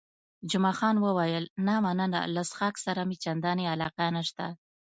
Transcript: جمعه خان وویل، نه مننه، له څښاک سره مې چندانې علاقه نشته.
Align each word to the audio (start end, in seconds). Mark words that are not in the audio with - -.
جمعه 0.51 0.73
خان 0.79 0.95
وویل، 0.99 1.45
نه 1.67 1.75
مننه، 1.85 2.21
له 2.35 2.41
څښاک 2.49 2.75
سره 2.85 3.01
مې 3.07 3.15
چندانې 3.23 3.65
علاقه 3.73 4.05
نشته. 4.17 4.45